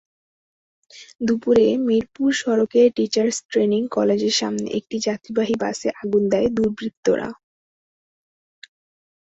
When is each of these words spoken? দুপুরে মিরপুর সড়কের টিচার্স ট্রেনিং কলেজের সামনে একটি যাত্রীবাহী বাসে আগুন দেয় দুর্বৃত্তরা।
দুপুরে 1.21 1.67
মিরপুর 1.87 2.29
সড়কের 2.33 2.87
টিচার্স 2.95 3.37
ট্রেনিং 3.49 3.81
কলেজের 3.95 4.35
সামনে 4.41 4.67
একটি 4.79 4.97
যাত্রীবাহী 5.07 5.55
বাসে 5.63 5.89
আগুন 6.01 6.23
দেয় 6.31 6.49
দুর্বৃত্তরা। 6.57 7.29